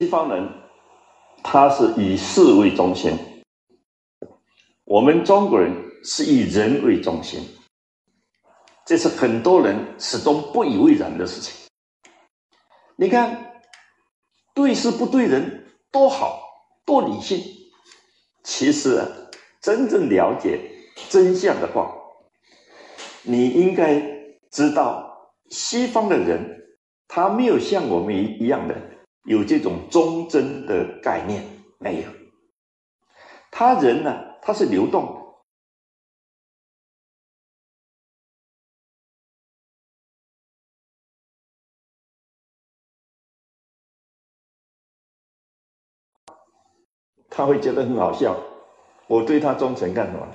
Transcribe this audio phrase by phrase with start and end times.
[0.00, 0.48] 西方人
[1.42, 3.12] 他是以事为中心，
[4.84, 5.70] 我们中国人
[6.02, 7.38] 是以人为中心，
[8.86, 11.54] 这是很多人始终不以为然的事情。
[12.96, 13.60] 你看，
[14.54, 16.40] 对事不对人，多好，
[16.86, 17.38] 多理性。
[18.42, 19.06] 其实，
[19.60, 20.58] 真正了解
[21.10, 21.94] 真相的话，
[23.22, 24.00] 你应该
[24.50, 28.74] 知道，西方的人他没有像我们一一样的
[29.24, 31.44] 有这种忠贞的概念，
[31.78, 32.08] 没有。
[33.50, 35.20] 他人呢，他是流动的。
[47.28, 48.36] 他会觉得很好笑，
[49.06, 50.28] 我对他忠诚干什么？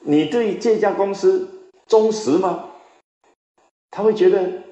[0.00, 2.70] 你对这家公司忠实吗？
[3.90, 4.62] 他会觉得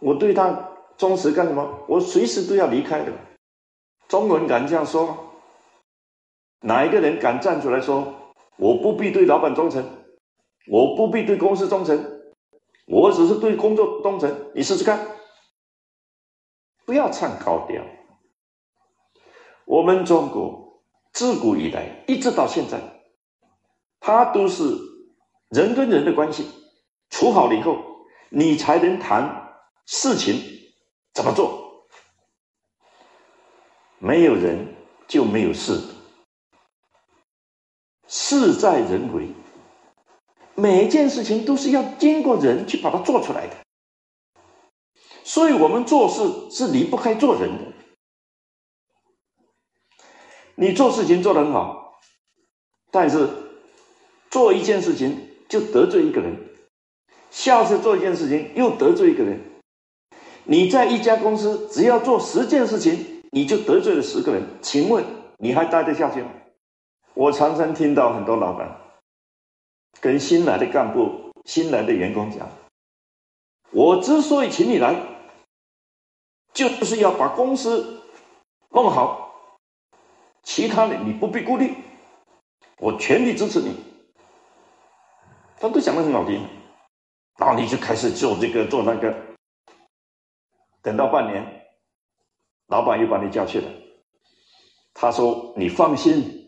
[0.00, 1.84] 我对他忠实干什么？
[1.88, 3.12] 我随时都要离开的。
[4.08, 5.18] 中国人敢这样说吗？
[6.60, 8.14] 哪一个人敢站出来说
[8.56, 9.84] 我不必对老板忠诚，
[10.68, 12.22] 我不必对公司忠诚，
[12.86, 14.52] 我只是对工作忠诚？
[14.54, 15.04] 你试试看，
[16.84, 17.82] 不要唱高调。
[19.64, 20.82] 我们中国
[21.12, 22.78] 自古以来一直到现在，
[23.98, 24.62] 它都是
[25.48, 26.46] 人跟人的关系
[27.10, 27.78] 处好了以后，
[28.28, 29.54] 你才能谈
[29.86, 30.36] 事情
[31.12, 31.86] 怎么做。
[33.98, 34.74] 没有人
[35.06, 35.80] 就没有事。
[38.08, 39.28] 事在人为，
[40.54, 43.56] 每一件事情都是要经过人去把它做出来的，
[45.24, 47.72] 所以我们做事是离不开做人的。
[50.56, 51.98] 你做事情做得很好，
[52.90, 53.28] 但是
[54.30, 56.36] 做一件事情就得罪一个人，
[57.30, 59.51] 下次做一件事情又得罪一个人。
[60.44, 65.04] 你在一家公司只要做十件事情，你就得罪了十个人，请问
[65.38, 66.30] 你还待得下去吗？
[67.14, 68.80] 我常常听到很多老板
[70.00, 72.48] 跟新来的干部、新来的员工讲
[73.70, 74.96] ：“我之所以请你来，
[76.52, 78.02] 就是要把公司
[78.70, 79.34] 弄好，
[80.42, 81.74] 其他的你不必顾虑，
[82.78, 83.76] 我全力支持你。”
[85.60, 86.44] 他都讲的很好听，
[87.38, 89.14] 然后你就开始做这个做那个，
[90.82, 91.66] 等到半年，
[92.66, 93.70] 老板又把你叫去了，
[94.92, 96.40] 他说：“你放心。”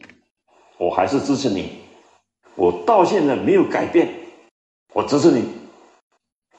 [0.76, 1.78] 我还是支持你，
[2.56, 4.12] 我到现在没有改变，
[4.92, 5.48] 我支持你。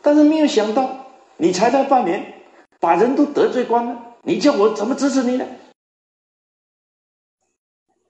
[0.01, 2.41] 但是没有想到，你才待半年，
[2.79, 5.45] 把人都得罪光了，你叫我怎么支持你呢？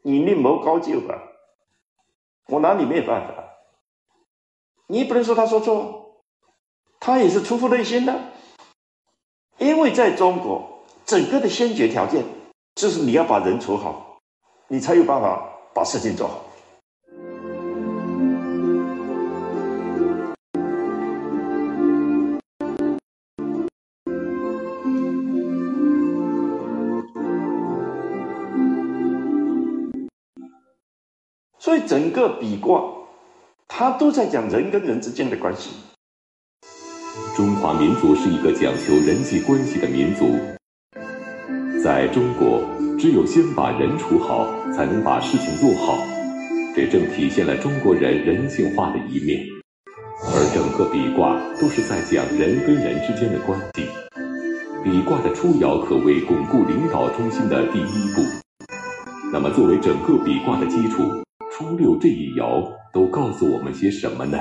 [0.03, 1.19] 你另谋高就吧，
[2.49, 3.43] 我拿你没有办法。
[4.85, 6.21] 你不能说他说错，
[6.99, 8.31] 他也是出乎内心的，
[9.65, 12.23] 因为在中国，整个的先决条件
[12.75, 14.19] 就是你要把人处好，
[14.67, 15.51] 你才有办法。
[15.75, 16.41] 把事情做好，
[31.59, 32.81] 所以整个比卦，
[33.67, 35.71] 它都在讲人跟人之间的关系。
[37.35, 40.39] 中华民族是一个讲求人际关系的民族，
[41.83, 42.63] 在中国。
[42.97, 45.97] 只有先把人处好，才能把事情做好。
[46.73, 49.43] 这正体现了中国人人性化的一面。
[50.23, 53.85] 而整个比卦都是在讲人跟人之间的关系。
[54.81, 58.21] 比卦的初爻可谓巩固领导中心的第一步。
[59.31, 61.03] 那么，作为整个比卦的基础，
[61.51, 64.39] 初六这一爻都告诉我们些什么呢？